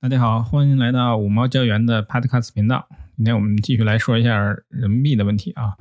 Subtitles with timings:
[0.00, 2.86] 大家好，欢迎来到五毛教员的 Podcast 频道。
[3.16, 5.74] 今天我们继续来说一下人民币的问题啊。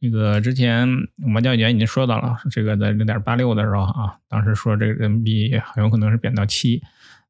[0.00, 0.88] 这个之前
[1.24, 6.82] 五毛教员已经说到了，这个在零点八六的时候啊，当时说这个人民币很有可能是贬到七。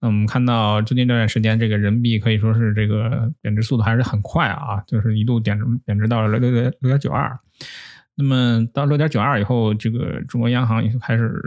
[0.00, 7.38] 那我们看到最近这段时间，这个人民币可以说是这个贬值速度还是很快啊，就是一度贬值贬值到了六点六点九二。
[8.16, 11.40] 那么到六点九二以后，这个中国央行也开始，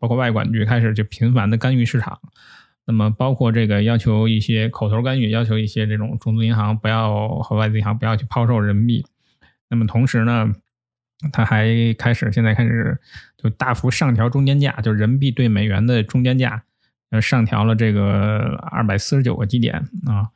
[0.00, 2.18] 包括外管局开始就频繁的干预市场。
[2.84, 9.06] 那么，包括这个要求一些口头干预，要求一些这种中资银行不要和外资银行不要去抛售人民币。
[9.70, 10.52] 那么同时呢，
[11.32, 11.64] 他还
[11.96, 12.98] 开始现在开始
[13.38, 16.64] 就大幅上调中间价，就人民币对美元的中间价，
[17.10, 19.74] 呃，上调了这个二百四十九个基点
[20.04, 20.26] 啊。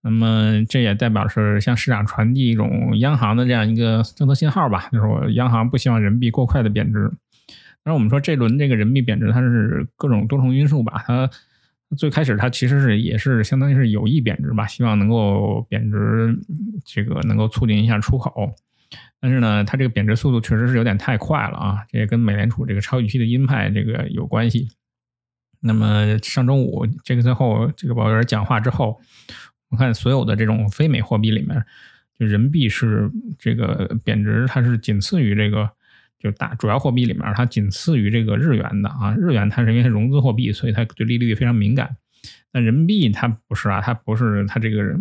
[0.00, 7.10] 那么这也代表是向市场传递一种央行的这样一个政策信号吧，就是我央行不希望人民币过快的贬值。
[7.84, 11.28] 那我们说这轮这个人民币贬值，它是各种多重因素吧，它。
[11.96, 16.38] 最开始它其实是也是相当于是有意贬值吧，希望能够贬值，
[16.84, 18.52] 这个能够促进一下出口。
[19.20, 24.68] 但是呢，它这个贬值速度确实是有点太快了啊，这也跟美联储这个超预期的鹰派这个有关系。
[25.60, 29.00] 那么上周五这个最后这个鲍威尔讲话之后，
[29.68, 31.64] 我看所有的这种非美货币里面，
[32.18, 35.70] 就人民币是这个贬值，它是仅次于这个。
[36.20, 39.16] 就大主要货币里面，它仅次于这个日元的啊。
[39.18, 41.96] 日元它是因为它融资货币，所以它对利率非常敏感。
[42.52, 44.94] 那人民币它不是啊，它不是它这个，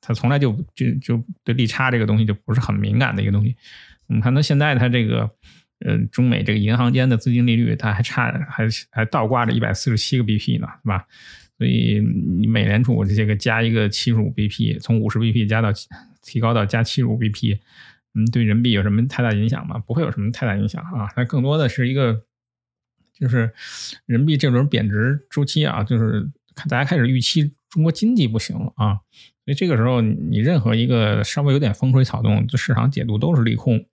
[0.00, 3.54] 它从来就就就对利差这个东西就不是很敏感的一个东西。
[4.08, 5.30] 你看它现在它这个
[5.86, 11.06] 呃中美这个银行间的资金利率，它还差还还倒挂着一百四十七个 BP 呢，是吧？
[11.56, 12.00] 所以
[12.40, 15.68] 你美联储这个加一个七十五 BP，从五十 BP 加到
[16.20, 17.60] 提高到加七十五 BP。
[18.14, 19.78] 嗯，对人民币有什么太大影响吗？
[19.78, 21.08] 不会有什么太大影响啊。
[21.14, 22.22] 它更多的是一个，
[23.12, 23.52] 就是
[24.06, 29.00] 人民币这轮贬值周期啊，就是看大家开始预期中国经济不行了啊。
[29.44, 33.84] 所以这个时候，你任何一个稍微有点风吹草动，这市场解读都是利空。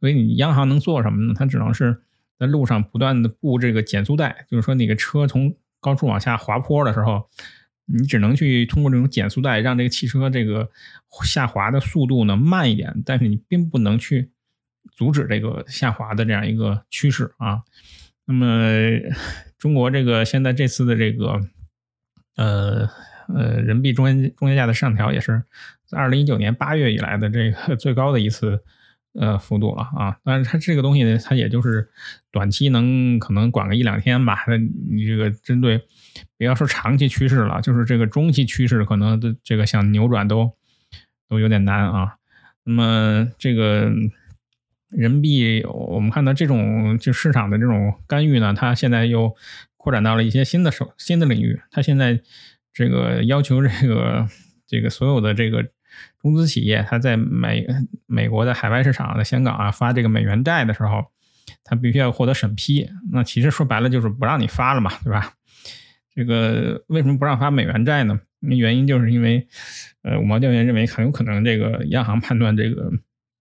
[0.00, 1.34] 所以你央行能做什么呢？
[1.36, 2.02] 它只能是
[2.38, 7.28] 在路上不断的布这个减速带，就是说那个车从高处往下滑坡的时候。
[7.86, 10.70] 你只能去通过这种减速带，让这个汽车这个
[11.24, 14.30] 下滑的速度呢慢一点，但是你并不能去
[14.92, 17.62] 阻止这个下滑的这样一个趋势啊。
[18.24, 18.68] 那么
[19.58, 21.40] 中国这个现在这次的这个
[22.36, 22.88] 呃
[23.28, 25.42] 呃人民币中间中间价的上调，也是
[25.86, 28.62] 在二零一九年八月以来的这个最高的一次。
[29.14, 31.90] 呃，幅度了啊，但是它这个东西呢，它也就是
[32.30, 34.42] 短期能可能管个一两天吧。
[34.48, 35.78] 那你这个针对，
[36.38, 40.50] 不要说长期趋势了，就是这个中期趋势，可能的这个想扭转都
[41.28, 42.16] 都有点难啊。
[42.64, 43.92] 那么这个
[44.88, 49.36] 人民币，我们看到这种就市场的这种干预呢，它现在又
[49.76, 51.60] 扩展到了一些新的手新的领域。
[51.70, 52.18] 它现在
[52.72, 54.26] 这个要求这个
[54.66, 55.68] 这个所有的这个。
[56.20, 57.66] 中资企业，它在美
[58.06, 61.04] 美国的海外市场，在香港啊发这个美元债的时候，
[61.64, 62.88] 它必须要获得审批。
[63.10, 65.34] 那其实说白了就是不让你发了嘛，对吧？
[66.14, 68.20] 这个为什么不让发美元债呢？
[68.38, 69.48] 那原因就是因为，
[70.02, 72.90] 呃，五毛调研认为很有可能这个央行判断这个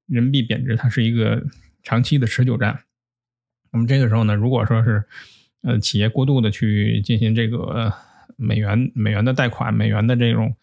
[0.07, 1.44] 人民币贬值，它是一个
[1.84, 2.79] 长期的持久战。
[3.72, 5.03] 那么这个时候呢，如果说是
[5.61, 7.94] 呃企业过度的去进行这个
[8.38, 10.56] 美元美元的贷款、美元的这种。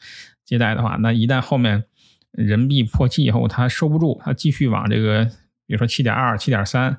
[0.48, 1.84] 借贷的话，那一旦后面
[2.32, 5.26] 人民币破七以后，它收不住，它继续往这个，
[5.66, 6.98] 比如说七点二、七点三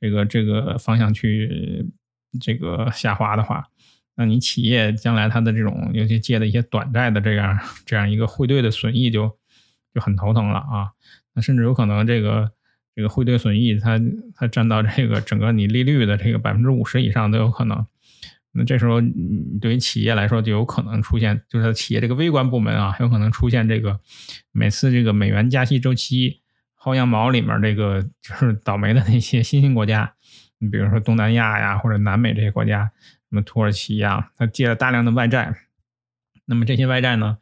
[0.00, 1.90] 这个这个方向去
[2.40, 3.66] 这个下滑的话，
[4.14, 9.36] 那你企业将来它的这种尤其借的一些短债的这样这样一个汇兑的损益就
[9.92, 10.92] 就很头疼了啊。
[11.34, 12.52] 那甚至有可能这个
[12.94, 14.00] 这个汇兑损益它
[14.36, 17.84] 它占到这个整个你利率的这个百分之五十以上都有可能。
[18.56, 23.98] 那这时候，你对于企业来说，就有可能出现，就是企业这个微观部门啊，有可能出现这个
[24.52, 26.40] 每次这个美元加息周期
[26.80, 30.14] 薅羊毛里面这个就是倒霉的那些新兴国家，
[30.58, 32.92] 你比如说东南亚呀或者南美这些国家，
[33.28, 35.52] 什么土耳其呀，它借了大量的外债，
[36.44, 37.38] 那么这些外债呢，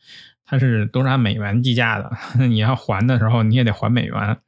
[0.47, 2.11] 它是都是按美元计价的，
[2.49, 4.39] 你要还的时候你也得还美元，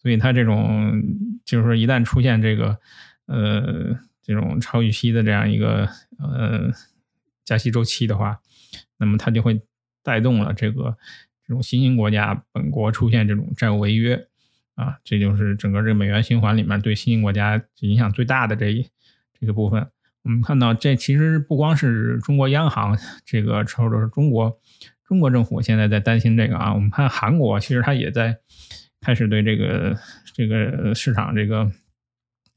[0.00, 1.02] 所以它这种
[1.44, 2.78] 就是说一旦出现这个
[3.26, 3.98] 呃。
[4.26, 5.88] 这种超预期的这样一个
[6.18, 6.72] 呃
[7.44, 8.40] 加息周期的话，
[8.98, 9.62] 那么它就会
[10.02, 10.96] 带动了这个
[11.46, 14.26] 这种新兴国家本国出现这种债务违约
[14.74, 18.90] 啊，这就是整个这个美元循环里面对新兴国家影响最大的这一
[19.38, 19.88] 这个部分。
[20.24, 24.58] 我们看到，这其实不光是中国央行这个，或者是中国
[25.06, 26.74] 中国政府现在在担心这个啊。
[26.74, 28.36] 我们看韩国，其实它也在
[29.00, 29.96] 开始对这个
[30.34, 31.70] 这个市场这个。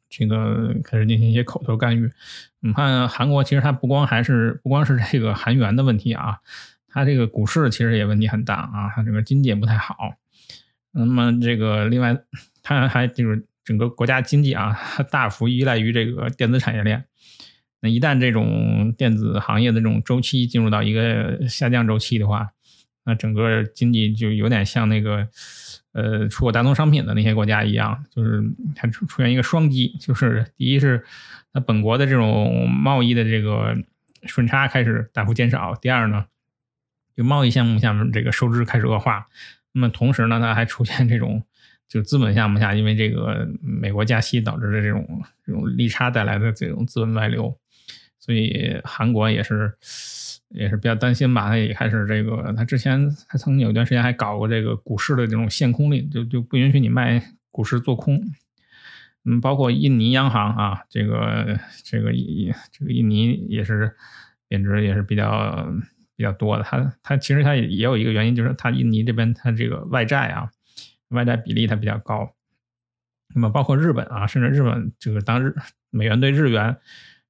[0.10, 2.12] 这个开始进行一些口头干预。
[2.60, 6.40] 你看韩国其实它不光还是不光是这个韩元的问题啊，
[6.88, 10.16] 它这个股市其实也问题很大啊，它这个经济也不太好。
[10.92, 12.18] 那么这个另外，
[12.64, 17.06] 它还就是整个国家经济啊，它大幅依赖于这个电子产业链。
[17.82, 22.50] 那一旦这种电子行业的这种周期进入到一个下降周期的话，
[23.10, 25.28] 那整个经济就有点像那个
[25.94, 28.44] 呃出口大宗商品的那些国家一样，就是
[28.76, 31.04] 它出出现一个双击，就是第一是
[31.52, 33.76] 它本国的这种贸易的这个
[34.26, 36.28] 顺差开始大幅减少，第二呢，
[37.18, 39.26] 就贸易项目下面这个收支开始恶化。
[39.72, 41.44] 那么同时呢，它还出现这种
[41.88, 47.58] 就资本项目下，因为这个美国加息导致的这种这种利差带来的这种资本外流，
[48.19, 49.74] 所以韩国也是
[50.50, 51.48] 也是比较担心吧。
[51.48, 57.21] 他也开始这个，他之前他曾经有一段时间还搞过这个股市的这种限空令，就就不允许你卖
[57.51, 58.21] 股市做空。
[59.25, 62.12] 嗯，包括印尼央行啊，这个这个
[62.71, 63.95] 这个印尼也是
[64.48, 65.68] 贬值也是比较。
[66.19, 70.51] 比较多的，它它其实它也也有一个原因，就是它印尼这边它这个外债啊，
[71.12, 72.36] 外债比例它比较高。
[73.33, 75.56] 那么包括日本啊，甚至日本这个当日
[75.92, 76.75] 美元对日元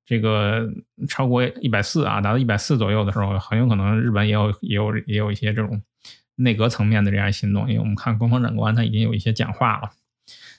[0.09, 0.67] 这个
[1.07, 5.79] 超过一百四啊，达到一百四左右的时候，很有可能日本也有也有也有一些这种
[6.33, 9.91] 内阁层面的这样行动，因为我们看官方长官他已经有一些讲话了。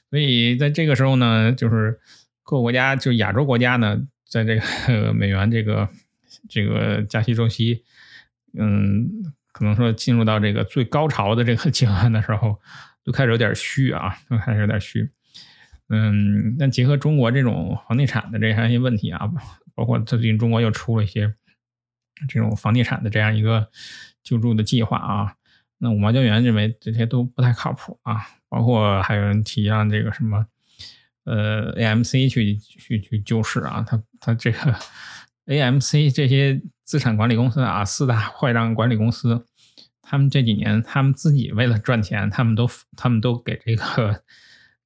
[0.08, 1.99] 所以在这个时候呢，就是
[2.44, 4.62] 各个国家，就亚洲国家呢，在这个
[5.12, 5.88] 美元这个
[6.49, 7.82] 这个加息周期。
[8.56, 9.11] 嗯，
[9.50, 12.56] 可能说进入到这个最高潮的这个阶段的时候，
[13.05, 15.11] 就开始有点虚啊，就开始有点虚。
[15.91, 19.31] 嗯，那结合中国这种房地产的这一些问题啊，
[19.75, 21.35] 包括最近中国又出了一些
[22.29, 23.69] 这种房地产的这样一个
[24.23, 25.35] 救助的计划啊，
[25.79, 28.27] 那五毛教员认为这些都不太靠谱啊。
[28.49, 30.47] 包括还有人提让这个什么
[31.25, 34.75] 呃 AMC 去去去救市啊，他他这个
[35.47, 36.61] AMC 这些。
[36.83, 39.47] 资产管理公司啊，四大坏账管理公司，
[40.03, 44.25] 他们这几年，他们自己为了赚钱，他们都他们都给这个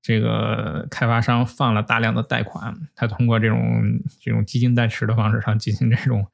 [0.05, 3.83] 这个开发商放了大量的贷款，他通过这种
[4.21, 6.27] 这种基金代持的方式上进行这种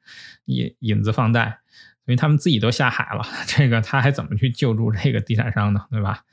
[0.43, 1.57] 引引子放贷，
[2.05, 5.85] 所以他们自己都下海了， 这个他还怎么去救助这个地产商呢？
[5.89, 6.25] 对吧？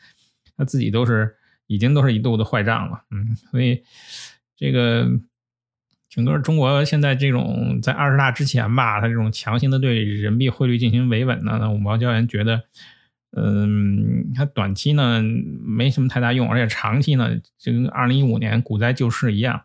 [0.56, 1.36] 他自己都是
[1.68, 3.84] 已经都是一肚子坏账了，嗯，所以
[4.56, 5.08] 这个。
[6.10, 12.62] 整个中国现在这种在二十大之前吧，他这种强行的对人民币汇率进行维稳呢，那五毛教员觉得，
[13.36, 19.62] 嗯，它短期呢没什么太大用，而且长期呢就跟二零一五年股灾救市一样，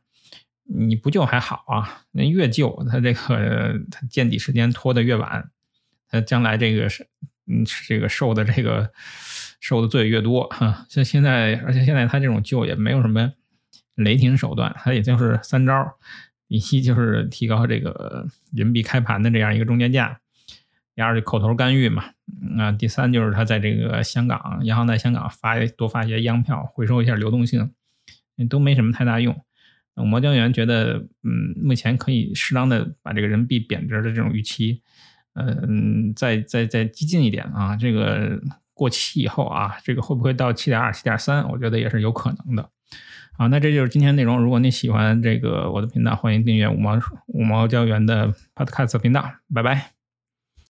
[0.63, 5.50] 你不救还好啊，那越救它这个它见底时间拖得越晚，
[6.10, 7.07] 它将来这个是
[7.48, 8.92] 嗯这个受的这个
[9.60, 10.86] 受的罪越多哈。
[10.89, 13.31] 像现在，而且现在它这种救也没有什么
[13.95, 15.98] 雷霆手段，它也就是三招。
[16.50, 20.19] 一就是 提高这个人民币开盘的这样一个中间价，
[20.94, 22.12] 第二就口头干预嘛，
[22.58, 27.72] 啊，第三就是他在这个香港央行在香港发多发一些央票，回收一下流动性，
[28.50, 29.40] 都没什么太大用。
[29.96, 34.81] 毛江源觉得，嗯，目前可以适当的把这个人民币贬值的这种预期，
[35.34, 38.42] 嗯，再再再激进一点啊，这个
[38.74, 41.48] 过期以后啊，这个会不会到七点二、七点三？
[41.50, 42.68] 我觉得也是有可能的。
[43.34, 44.42] 好，那这就是今天内容。
[44.42, 49.24] 如果你喜欢这个我的频道，欢迎订阅五毛五毛教员的 Podcast 频道。
[49.54, 50.03] 拜拜。